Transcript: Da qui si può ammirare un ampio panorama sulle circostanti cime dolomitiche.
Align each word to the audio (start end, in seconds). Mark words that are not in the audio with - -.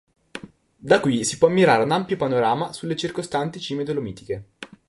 Da 0.77 0.99
qui 0.99 1.23
si 1.23 1.37
può 1.37 1.47
ammirare 1.47 1.83
un 1.83 1.91
ampio 1.91 2.17
panorama 2.17 2.73
sulle 2.73 2.95
circostanti 2.95 3.59
cime 3.59 3.83
dolomitiche. 3.83 4.43